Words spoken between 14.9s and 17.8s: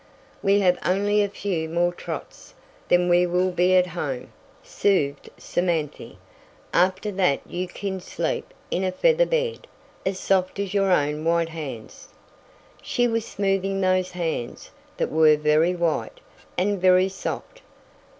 they were very white, and very soft.